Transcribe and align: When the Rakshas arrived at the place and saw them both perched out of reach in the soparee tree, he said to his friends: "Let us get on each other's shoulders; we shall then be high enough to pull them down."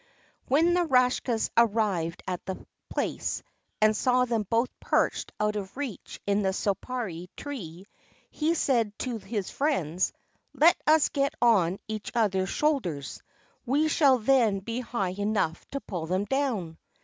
When 0.47 0.73
the 0.73 0.83
Rakshas 0.85 1.51
arrived 1.55 2.23
at 2.27 2.43
the 2.47 2.65
place 2.89 3.43
and 3.79 3.95
saw 3.95 4.25
them 4.25 4.47
both 4.49 4.71
perched 4.79 5.31
out 5.39 5.55
of 5.55 5.77
reach 5.77 6.19
in 6.25 6.41
the 6.41 6.53
soparee 6.53 7.29
tree, 7.37 7.85
he 8.31 8.55
said 8.55 8.97
to 8.97 9.19
his 9.19 9.51
friends: 9.51 10.11
"Let 10.55 10.75
us 10.87 11.09
get 11.09 11.35
on 11.39 11.77
each 11.87 12.11
other's 12.15 12.49
shoulders; 12.49 13.21
we 13.63 13.87
shall 13.89 14.17
then 14.17 14.57
be 14.61 14.79
high 14.79 15.11
enough 15.15 15.63
to 15.67 15.79
pull 15.79 16.07
them 16.07 16.25
down." 16.25 16.79